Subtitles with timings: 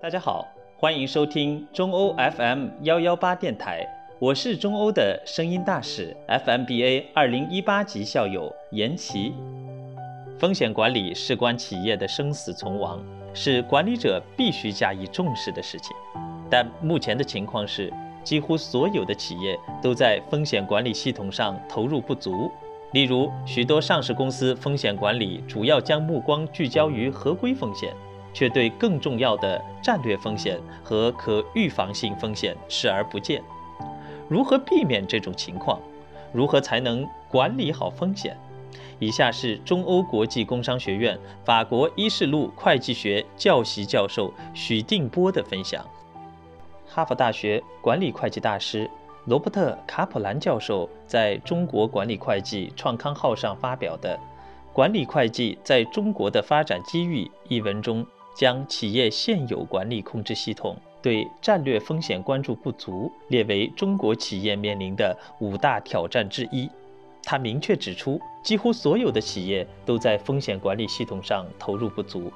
[0.00, 0.46] 大家好，
[0.76, 3.84] 欢迎收听中欧 FM 幺幺八电台，
[4.20, 9.34] 我是中欧的声音大使 FMBA 二零一八级校友严琦。
[10.38, 15.96] 风险管理事关企业的生死存亡，是管理者必须加以重视的事情。
[16.48, 17.92] 但目前的情况是，
[18.22, 22.48] 几乎所有的企业都在风险管理系统上投入不足。
[22.92, 27.92] 例如，许多上市公司风险管理主要将目光聚焦于合规风险。
[28.38, 33.42] 却对更重要的战略风险和可预防性风险视而不见。
[34.28, 35.80] 如何避免这种情况？
[36.32, 38.36] 如何才能管理好风险？
[39.00, 45.84] 以下是中欧国际工商学院法国伊士路会计学教习教授许定波的分享。
[46.86, 48.88] 哈佛大学管理会计大师
[49.24, 54.16] 罗伯特·卡普兰教授在中国管理会计创刊号上发表的
[54.72, 58.06] 《管理会计在中国的发展机遇》一文中。
[58.38, 66.70] 将企业现有管理控制系统对战略风险关注不足列为中国企业面临的五大挑战之一。
[67.24, 72.32] 他明确指出，几乎所有的企业都在风险管理系统上投入不足。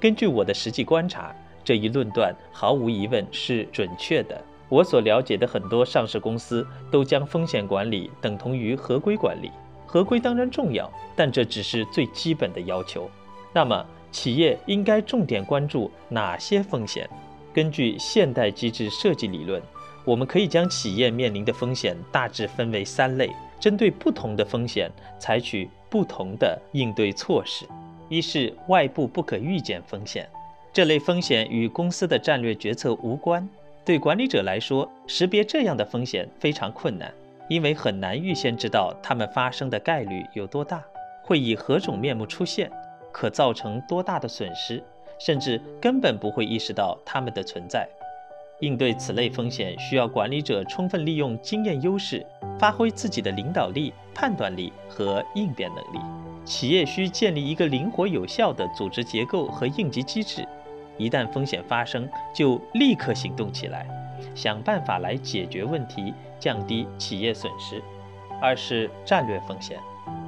[0.00, 4.42] 根据我的实际观察，这一论断毫无疑问是准确的。
[4.68, 9.52] 我所了解的很多上市公司都将风险管理等同于合规管理。
[9.86, 13.08] 合规当然重要，但这只是最基本的要求。
[13.52, 17.08] 那么，企业应该重点关注哪些风险？
[17.52, 19.60] 根据现代机制设计理论，
[20.04, 27.66] 我们可以将企业面临的风险大致分为三类，针对不同的风险采取不同的应对措施。
[28.08, 30.28] 一是外部不可预见风险，
[30.72, 33.48] 这类风险与公司的战略决策无关，
[33.84, 37.12] 对管理者来说，识别这样的风险非常困难，
[37.48, 40.82] 因为很难预先知道它们发生的概率有多大，
[41.22, 42.70] 会以何种面目出现。
[43.12, 44.82] 可造成多大的损失，
[45.18, 47.88] 甚至根本不会意识到它们的存在。
[48.60, 52.24] 应对此类风险，需要管理者充分利用经验优势，
[52.58, 55.98] 发挥自己的领导力、判断力和应变能力。
[56.44, 60.46] 企业需建立一个灵活有效的组织结构和应急机制，
[60.96, 63.86] 一旦风险发生，就立刻行动起来，
[64.34, 67.82] 想办法来解决问题，降低企业损失。
[68.40, 69.78] 二是战略风险，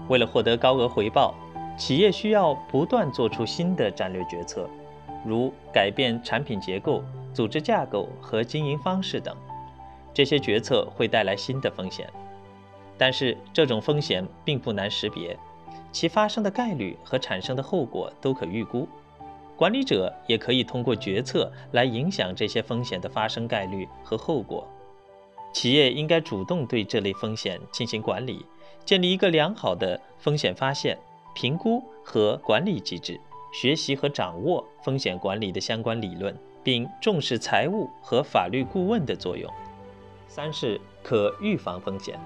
[0.08, 1.34] 为了获得高额回报。
[1.76, 4.68] 企业需要不断做出新的战略决策，
[5.24, 7.02] 如改变产品结构、
[7.32, 9.36] 组织架构和经营方式等。
[10.12, 12.08] 这些决策会带来新的风险，
[12.96, 15.36] 但是这种风险并不难识别，
[15.90, 18.86] 其发生的概率和产生的后果都可预估。
[19.56, 24.66] 管理者也可以通过决策来影响这些风险的发生概率和后果。
[25.52, 28.46] 企业应该主动对这类风险进行管理，
[28.84, 30.96] 建立一个良好的风险发现。
[31.34, 33.20] 评估和管理机制，
[33.52, 39.52] 学习和掌握风险管理的相关理论，并重视财务和法律顾问的作用。
[40.28, 42.18] 三是可预防风险，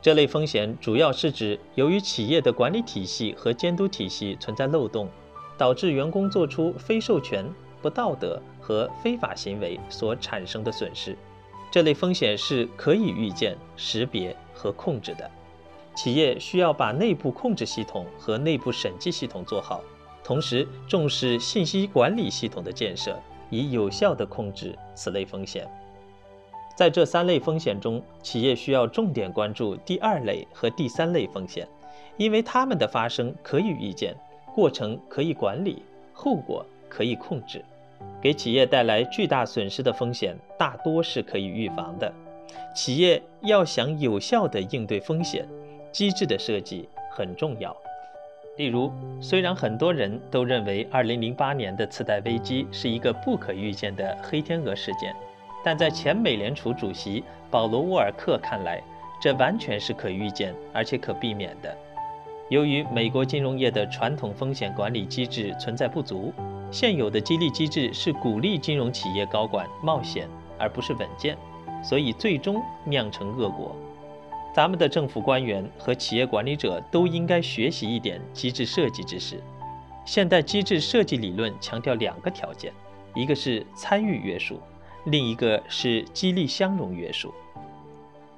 [0.00, 5.08] 这类风险主要是指由于企业的管理体系和监督体系存在漏洞，
[5.56, 7.44] 导致员工做出非授权、
[7.82, 11.16] 不道德和非法行为所产生的损失。
[11.70, 15.30] 这类风险是可以预见、识别和控制的。
[15.98, 19.82] 企业需要把内部控制系统和内部审计系统做好，
[20.22, 23.20] 同时重视信息管理系统的建设，
[23.50, 25.68] 以有效地控制此类风险。
[26.76, 31.66] 在这三类风险中，企业需要重点关注第二类和第三类风险，
[32.16, 34.14] 因为它们的发生可以预见，
[34.54, 35.82] 过程可以管理，
[36.12, 37.64] 后果可以控制。
[38.22, 42.14] 给企业带来巨大损失的风险大多是可以预防的。
[42.72, 45.44] 企业要想有效地应对风险。
[45.98, 47.76] 机制的设计很重要。
[48.56, 55.12] 例如，虽然很多人都认为2008年的次贷危机是一个不可预见的黑天鹅事件，
[55.64, 58.80] 但在前美联储主席保罗·沃尔克看来，
[59.20, 61.76] 这完全是可预见而且可避免的。
[62.48, 66.32] 由于美国金融业的传统风险管理机制存在不足，
[66.70, 70.28] 现有的激励机制是鼓励金融企业高管冒险，
[70.60, 71.36] 而不是稳健，
[71.82, 73.74] 所以最终酿成恶果。
[74.58, 79.40] 咱们的政府官员和企业管理者都应该学习一点机制设计知识。
[80.04, 82.72] 现代机制设计理论强调两个条件，
[83.14, 84.60] 一个是参与约束，
[85.04, 87.32] 另一个是激励相容约束。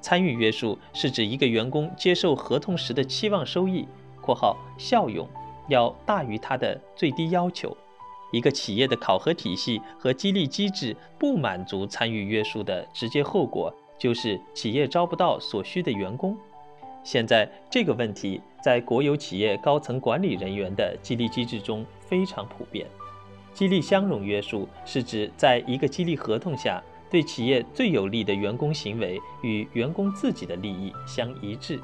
[0.03, 3.89] 参与约束是指一个员工接受合同时的期望收益
[4.21, 5.27] （括号效用）
[5.71, 7.75] 要大于他的最低要求。
[8.31, 13.75] 一个企业的考核体系和激励机制不满足参与约束的直接后果。
[14.01, 16.37] 就是企业招不到所需的员工。
[17.05, 22.87] 现在这个问题在国有企业高层管理人员的激励机制中非常普遍。
[23.53, 31.79] 激励相容约束是指在一个激励合同下，对企业最有利的员工行为与员工自己的利益相一致。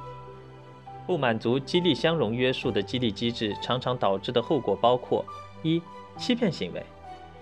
[1.07, 5.25] 不满足激励相容约束的激励机制，常常导致的后果包括：
[5.63, 5.81] 一、
[6.17, 6.83] 欺骗行为。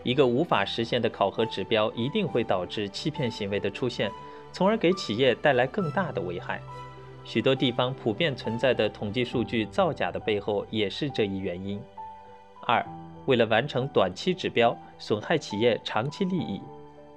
[0.02, 4.10] 一个无法实现的考核指标，一定会导致欺骗行为的出现，
[4.54, 6.60] 从而给企业带来更大的危害。
[7.24, 11.80] 许多地方普遍存在的统计数据造假的背后，也是这一原因。
[12.66, 12.84] 二、
[13.26, 16.60] 为了完成短期指标，损害企业长期利益；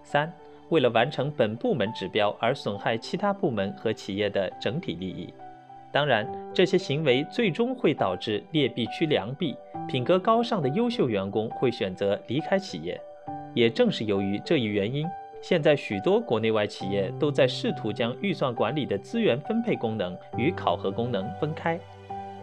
[0.03, 0.33] 三、
[0.69, 5.31] 为了完成本部门指标而损害其他部门和企业的整体利益。
[5.91, 9.55] 当然，这些行为最终会导致劣币驱良币，
[9.87, 12.99] 品格高尚的优秀员工会选择离开企业。
[13.53, 15.07] 也正是由于这一原因，
[15.47, 21.79] 现在许多国内外企业都在试图将预算管理的资源分配功能与考核功能分开。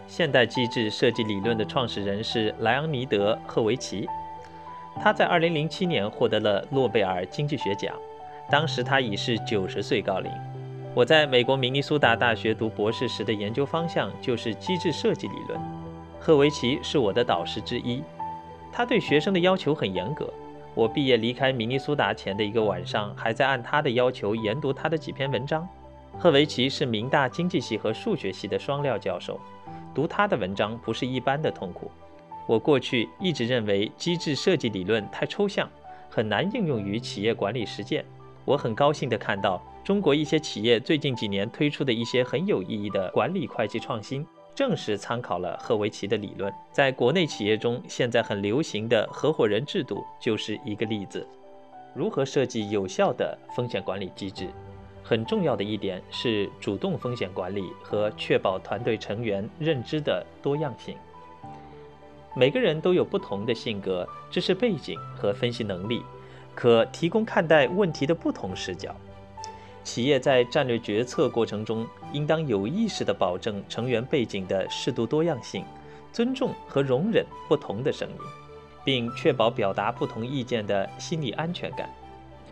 [0.06, 4.09] 现代机制设计理论的创始人是莱昂尼德·赫维奇，
[5.03, 7.95] 他在2007年获得了诺贝尔经济学奖，
[8.51, 10.33] 当时他已是90岁高龄。
[10.95, 15.61] 我在美国明尼苏达大学读博士时的研究方向就是机制设计理论。
[16.19, 18.03] 赫维奇是我的导师之一，
[18.73, 20.33] 他对学生的要求很严格。
[20.75, 25.69] 我毕业离开明尼苏达前的一个晚上，还在按他的要求研读他的几篇文章。
[26.19, 29.41] 赫维奇是明大经济系和数学系的双料教授，
[29.94, 31.91] 读他的文章不是一般的痛苦。
[32.47, 35.69] 我过去一直认为机制设计理论太抽象，
[36.11, 38.05] 很难应用于企业管理实践。
[38.44, 39.62] 我很高兴地看到。
[39.85, 46.53] 中国一些企业最近几年推出的一些很有意义的管理会计创新，正是参考了赫维奇的理论。
[46.73, 51.27] 在国内企业中，现在很流行的合伙人制度就是一个例子。
[51.95, 54.49] 如何设计有效的风险管理机制？
[55.03, 60.97] 很重要的一点是主动风险管理和确保团队成员认知的多样性。
[62.35, 66.03] 每个人都有不同的性格、知识背景和分析能力，
[66.55, 68.97] 可提供看待问题的不同视角。
[69.85, 75.63] 企业在战略决策过程中，应当有意识地保证成员背景的适度多样性，
[76.11, 78.17] 尊重和容忍不同的声音，
[78.83, 81.89] 并确保表达不同意见的心理安全感。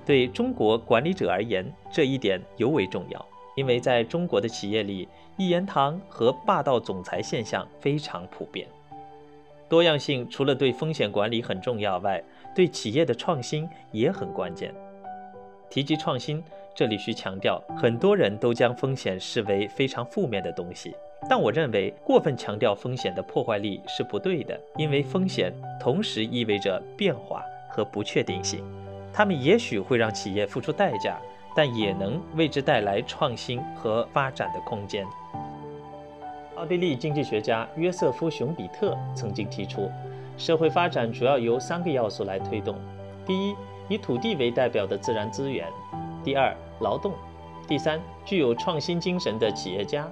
[0.04, 3.26] 对中国管理者而言，这一点尤为重要，
[3.56, 5.08] 因为在中国的企业里，
[5.38, 8.68] 一言堂和霸道总裁现象非常普遍。
[9.70, 12.22] 多样性除了对风险管理很重要外，
[12.54, 14.74] 对企业的创新也很关键。
[15.70, 16.44] 提及创新。
[16.74, 20.94] 这里需强调，很多人都将风险视为非常负面的东西，
[21.28, 28.64] 但我认为过分强调风险的破坏力是不对的，因为风险同时意味着变化和不确定性，
[29.12, 31.20] 它们也许会让企业付出代价，
[31.54, 35.06] 但也能为之带来创新和发展的空间。
[36.54, 39.90] 奥地利经济学家约瑟夫·熊彼特曾经提出，
[40.38, 42.76] 社会发展主要由三个要素来推动：
[43.26, 43.54] 第一，
[43.90, 45.66] 以土地为代表的自然资源。
[46.24, 47.12] 第二，劳动；
[47.68, 50.10] 第三，具有创新精神的企业家。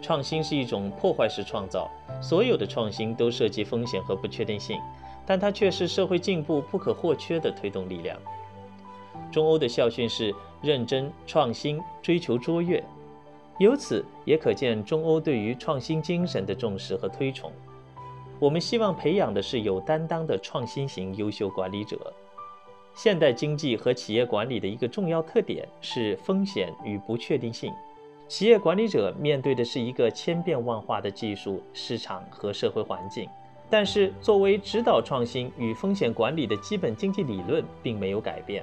[0.00, 1.88] 创新是一种破坏式创造，
[2.20, 4.80] 所有的创新都涉及风险和不确定性，
[5.24, 8.18] 但它却是社会进步不可或缺的推动力量。
[9.30, 12.82] 中欧的校训是认真创新，追求卓越，
[13.58, 17.52] 由此也可见中欧对于创新精神的重视和推崇。
[18.40, 22.12] 我们希望培养的是有担当的创新型优秀管理者。
[22.94, 27.72] 现代经济和企业管理的一个重要特点是风险与不确定性。
[28.28, 33.28] 企业管理者面对的是一个千变万化的技术、市场和社会环境。
[33.68, 38.62] 但是，作为指导创新与风险管理的基本经济理论并没有改变。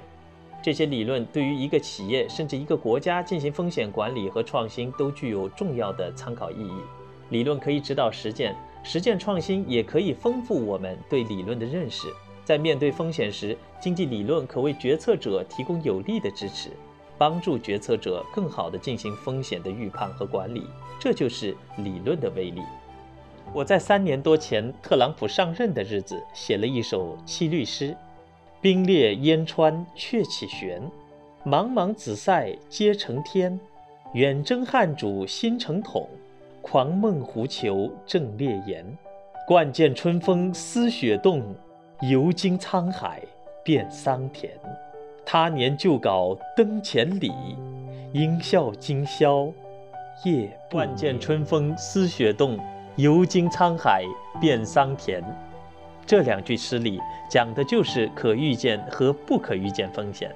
[0.62, 6.72] 这些理论对于一个企业甚至一个国家进行风险管理和创新都具有重要的参考意义。
[7.30, 12.06] 理论可以指导实践，实践创新也可以丰富我们对理论的认识。
[12.44, 16.70] 在面对风险时，经济理论可为决策者提供有力的支持，
[17.16, 20.66] 帮助决策者更好地进行风险的预判和管理。
[20.98, 22.60] 这就是理论的威力。
[23.52, 27.96] 我在三年多前特朗普上任的日子写了一首七律诗：
[28.60, 30.82] 冰裂烟川鹊起悬，
[31.44, 33.58] 茫茫紫塞皆成天。
[34.12, 36.08] 远征汉主新城统，
[36.60, 38.84] 狂梦狐裘正烈炎。
[39.46, 41.42] 惯见春风思雪动。
[42.02, 43.20] 游经沧海
[43.62, 44.50] 变桑田，
[45.22, 47.30] 他年旧稿灯前里，
[48.14, 49.52] 应笑今宵
[50.24, 52.58] 夜不惯见春风思雪动，
[52.96, 54.02] 游经沧海
[54.40, 55.22] 变桑田。
[56.06, 60.34] 这两句诗里讲的就是可预见和不可预见风险。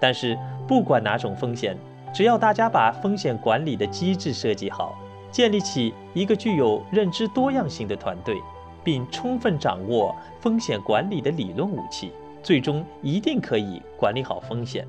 [0.00, 1.76] 但是不管哪种风险，
[2.12, 4.98] 只要大家把风险管理的机制设计好，
[5.30, 8.36] 建立起一个具有认知多样性的团队。
[8.82, 14.86] 并充分掌握风险管理的理论武器，最终一定可以管理好风险，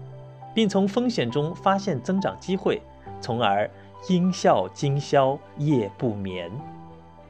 [0.54, 2.82] 并从风险中发现增长机会，
[3.20, 3.70] 从而
[4.10, 6.52] 因笑今宵夜不眠。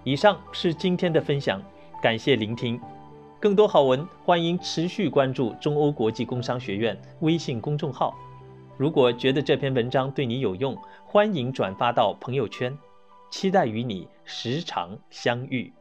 [0.03, 1.61] 以上是今天的分享，
[2.01, 2.79] 感谢聆听。
[3.39, 8.15] 更多好文，欢迎持续关注中欧国际工商学院微信公众号。
[8.77, 12.75] 如果觉得这篇文章对你有用，欢迎转发到朋友圈。
[13.31, 15.71] 期待与你时常相遇。